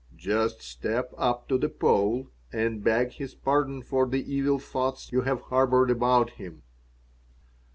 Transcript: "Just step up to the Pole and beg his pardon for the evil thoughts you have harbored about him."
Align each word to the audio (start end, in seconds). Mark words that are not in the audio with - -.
"Just 0.17 0.63
step 0.63 1.13
up 1.15 1.47
to 1.49 1.59
the 1.59 1.69
Pole 1.69 2.25
and 2.51 2.83
beg 2.83 3.11
his 3.11 3.35
pardon 3.35 3.83
for 3.83 4.07
the 4.07 4.33
evil 4.33 4.57
thoughts 4.57 5.11
you 5.11 5.21
have 5.21 5.41
harbored 5.41 5.91
about 5.91 6.31
him." 6.31 6.63